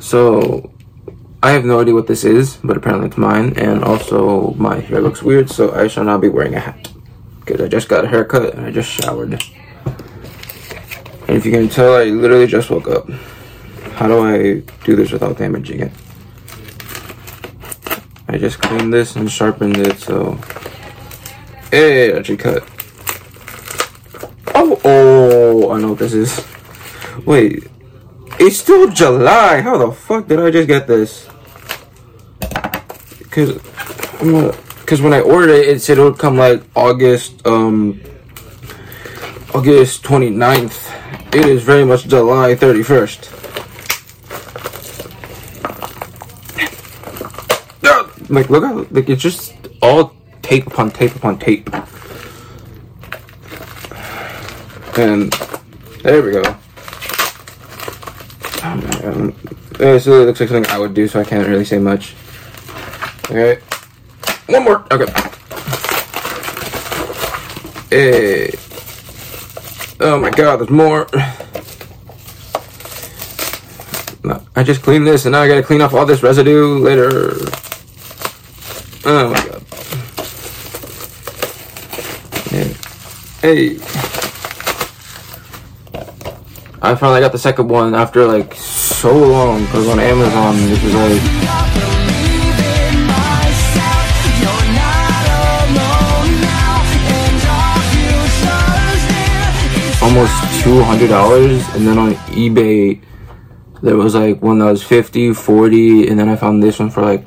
So 0.00 0.72
I 1.42 1.52
have 1.52 1.64
no 1.64 1.80
idea 1.80 1.94
what 1.94 2.06
this 2.06 2.24
is, 2.24 2.56
but 2.64 2.76
apparently 2.76 3.08
it's 3.08 3.16
mine. 3.16 3.54
And 3.56 3.84
also 3.84 4.52
my 4.54 4.80
hair 4.80 5.00
looks 5.00 5.22
weird, 5.22 5.50
so 5.50 5.74
I 5.74 5.88
shall 5.88 6.04
not 6.04 6.20
be 6.20 6.28
wearing 6.28 6.54
a 6.54 6.60
hat 6.60 6.92
because 7.40 7.60
I 7.60 7.68
just 7.68 7.88
got 7.88 8.04
a 8.04 8.08
haircut 8.08 8.54
and 8.54 8.66
I 8.66 8.70
just 8.70 8.90
showered. 8.90 9.42
And 11.26 11.36
if 11.36 11.44
you 11.44 11.52
can 11.52 11.68
tell, 11.68 11.94
I 11.94 12.04
literally 12.04 12.46
just 12.46 12.70
woke 12.70 12.88
up. 12.88 13.08
How 13.94 14.06
do 14.06 14.20
I 14.20 14.62
do 14.84 14.96
this 14.96 15.12
without 15.12 15.38
damaging 15.38 15.80
it? 15.80 15.92
I 18.28 18.38
just 18.38 18.60
cleaned 18.60 18.92
this 18.92 19.16
and 19.16 19.30
sharpened 19.30 19.78
it, 19.78 19.98
so 19.98 20.38
Hey, 21.70 22.16
actually 22.16 22.38
cut. 22.38 22.66
Oh, 24.54 24.80
oh, 24.84 25.70
I 25.70 25.78
know 25.78 25.90
what 25.90 25.98
this 25.98 26.14
is. 26.14 26.42
Wait, 27.26 27.68
it's 28.38 28.58
still 28.58 28.90
July. 28.90 29.60
How 29.60 29.78
the 29.78 29.92
fuck 29.92 30.28
did 30.28 30.40
I 30.40 30.50
just 30.50 30.68
get 30.68 30.86
this? 30.86 31.28
Cause, 33.30 33.60
cause 34.86 35.00
when 35.00 35.12
I 35.12 35.20
ordered 35.20 35.50
it, 35.50 35.68
it 35.68 35.82
said 35.82 35.98
it 35.98 36.02
would 36.02 36.18
come 36.18 36.36
like 36.36 36.62
August, 36.74 37.46
um, 37.46 38.00
August 39.54 40.02
29th. 40.02 41.34
It 41.34 41.46
is 41.46 41.62
very 41.62 41.84
much 41.84 42.08
July 42.08 42.54
31st. 42.54 43.38
Like, 48.30 48.50
look 48.50 48.62
how, 48.62 48.86
like, 48.90 49.08
it's 49.08 49.22
just 49.22 49.54
all 49.80 50.14
tape 50.42 50.66
upon 50.66 50.90
tape 50.90 51.16
upon 51.16 51.38
tape. 51.38 51.70
And 54.98 55.32
there 56.02 56.22
we 56.22 56.32
go. 56.32 56.56
Man. 59.16 59.34
This 59.72 60.06
really 60.06 60.26
looks 60.26 60.40
like 60.40 60.48
something 60.48 60.70
I 60.70 60.78
would 60.78 60.94
do, 60.94 61.08
so 61.08 61.20
I 61.20 61.24
can't 61.24 61.46
really 61.46 61.64
say 61.64 61.78
much. 61.78 62.14
Okay. 63.24 63.60
One 64.46 64.64
more. 64.64 64.84
Okay. 64.92 65.12
Hey. 67.90 68.52
Oh 70.00 70.18
my 70.20 70.30
god, 70.30 70.56
there's 70.58 70.70
more. 70.70 71.06
I 74.58 74.64
just 74.64 74.82
cleaned 74.82 75.06
this 75.06 75.24
and 75.24 75.32
now 75.32 75.42
I 75.42 75.46
gotta 75.46 75.62
clean 75.62 75.80
off 75.80 75.94
all 75.94 76.04
this 76.04 76.22
residue 76.22 76.78
later. 76.78 77.30
Oh 79.04 79.30
my 79.30 79.46
god. 79.46 79.62
Eh. 82.52 82.74
Hey. 83.40 84.07
I 86.88 86.94
finally 86.94 87.20
got 87.20 87.32
the 87.32 87.38
second 87.38 87.68
one 87.68 87.94
after 87.94 88.24
like 88.24 88.54
so 88.54 89.14
long 89.14 89.60
because 89.66 89.86
on 89.88 90.00
Amazon 90.00 90.56
it 90.56 90.82
was 90.82 90.94
like 90.94 91.22
almost 100.02 100.64
two 100.64 100.82
hundred 100.82 101.08
dollars 101.08 101.62
and 101.74 101.86
then 101.86 101.98
on 101.98 102.14
eBay 102.32 103.02
there 103.82 103.96
was 103.96 104.14
like 104.14 104.40
one 104.40 104.58
that 104.60 104.64
was 104.64 104.82
50 104.82 105.34
40 105.34 106.08
and 106.08 106.18
then 106.18 106.30
I 106.30 106.36
found 106.36 106.62
this 106.62 106.78
one 106.78 106.88
for 106.88 107.02
like 107.02 107.26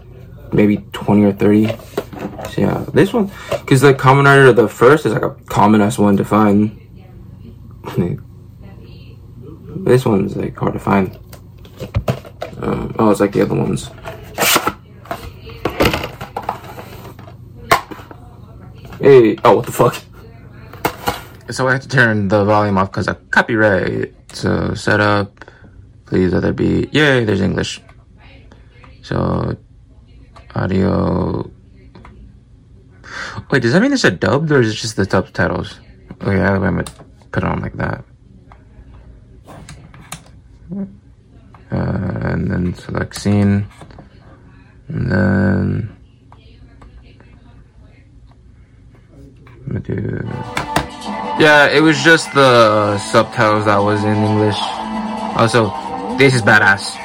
maybe 0.51 0.77
20 0.91 1.23
or 1.23 1.33
30. 1.33 1.67
So 1.67 2.61
yeah, 2.61 2.83
this 2.95 3.13
one, 3.13 3.29
because 3.51 3.81
the 3.81 3.93
Kamen 3.93 4.25
Rider, 4.25 4.53
the 4.53 4.67
first 4.67 5.05
is 5.05 5.13
like 5.13 5.21
a 5.21 5.35
common 5.45 5.81
ass 5.81 5.99
one 5.99 6.17
to 6.17 6.25
find. 6.25 6.79
this 9.77 10.05
one's 10.05 10.35
like 10.35 10.57
hard 10.57 10.73
to 10.73 10.79
find. 10.79 11.17
Um, 12.61 12.95
oh, 12.99 13.09
it's 13.09 13.19
like 13.19 13.31
the 13.31 13.41
other 13.41 13.55
ones. 13.55 13.89
Hey, 18.99 19.35
oh, 19.43 19.55
what 19.55 19.65
the 19.65 19.71
fuck? 19.71 19.95
So 21.49 21.67
I 21.67 21.73
have 21.73 21.81
to 21.81 21.87
turn 21.87 22.27
the 22.27 22.45
volume 22.45 22.77
off 22.77 22.91
because 22.91 23.07
of 23.07 23.31
copyright. 23.31 24.13
So 24.31 24.73
set 24.75 24.99
up, 24.99 25.43
please 26.05 26.31
let 26.33 26.43
there 26.43 26.53
be, 26.53 26.87
yay, 26.91 27.25
there's 27.25 27.41
English. 27.41 27.81
So 29.01 29.57
audio. 30.55 31.49
Wait, 33.49 33.61
does 33.61 33.73
that 33.73 33.81
mean 33.81 33.91
it's 33.91 34.03
a 34.03 34.11
dubbed 34.11 34.51
or 34.51 34.61
is 34.61 34.71
it 34.71 34.75
just 34.75 34.95
the 34.95 35.05
subtitles? 35.05 35.79
Yeah, 36.21 36.53
I'm 36.53 36.61
gonna 36.61 36.83
put 37.31 37.43
it 37.43 37.49
on 37.49 37.59
like 37.61 37.73
that. 37.73 38.05
Uh, 40.71 40.85
and 41.71 42.49
then 42.49 42.73
select 42.73 43.15
scene. 43.15 43.67
And 44.87 45.11
then 45.11 45.97
I'm 49.65 49.67
gonna 49.67 49.79
do. 49.79 50.21
Yeah, 51.39 51.67
it 51.67 51.81
was 51.81 52.01
just 52.03 52.33
the 52.33 52.97
subtitles 52.97 53.65
that 53.65 53.77
was 53.77 54.03
in 54.03 54.15
English. 54.15 54.57
Also, 55.35 55.73
this 56.17 56.33
is 56.35 56.41
badass. 56.41 56.97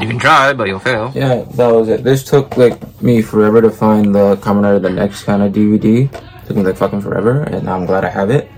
You 0.00 0.08
can 0.08 0.18
try, 0.18 0.54
but 0.54 0.68
you'll 0.68 0.78
fail. 0.78 1.12
Yeah, 1.14 1.44
that 1.56 1.68
was 1.68 1.88
it. 1.88 2.02
This 2.02 2.24
took 2.24 2.56
like 2.56 2.80
me 3.02 3.22
forever 3.22 3.60
to 3.62 3.70
find 3.70 4.14
the 4.14 4.36
Kamen 4.36 4.62
Rider 4.62 4.78
the 4.78 4.90
next 4.90 5.24
kind 5.24 5.42
of 5.42 5.52
DVD. 5.52 6.10
took 6.46 6.56
me 6.56 6.62
like 6.62 6.76
fucking 6.76 7.00
forever, 7.00 7.42
and 7.42 7.68
I'm 7.68 7.86
glad 7.86 8.04
I 8.04 8.10
have 8.10 8.30
it. 8.30 8.50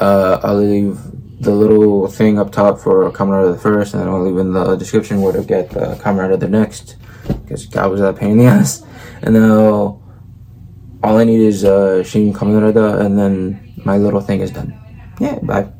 Uh, 0.00 0.40
I'll 0.42 0.56
leave 0.56 0.98
the 1.40 1.50
little 1.50 2.08
thing 2.08 2.38
up 2.38 2.52
top 2.52 2.80
for 2.80 3.10
Kamen 3.12 3.30
Rider 3.30 3.52
the 3.52 3.58
first, 3.58 3.94
and 3.94 4.02
then 4.02 4.08
I'll 4.08 4.22
leave 4.22 4.38
in 4.38 4.52
the 4.52 4.76
description 4.76 5.20
where 5.20 5.32
to 5.32 5.42
get 5.42 5.70
the 5.70 5.96
Kamen 6.02 6.18
Rider 6.18 6.36
the 6.36 6.48
next. 6.48 6.96
Because 7.26 7.66
God 7.66 7.90
was 7.90 8.00
that 8.00 8.16
pain 8.16 8.32
in 8.32 8.38
the 8.38 8.44
ass. 8.56 8.82
And 9.22 9.34
now 9.34 10.02
all 11.02 11.18
I 11.18 11.24
need 11.24 11.40
is 11.40 11.64
uh, 11.64 12.02
Shin 12.02 12.32
Kamen 12.32 12.62
Rider, 12.62 12.98
and 13.00 13.18
then 13.18 13.74
my 13.84 13.98
little 13.98 14.20
thing 14.20 14.40
is 14.40 14.50
done. 14.50 14.78
Yeah, 15.20 15.38
bye. 15.40 15.70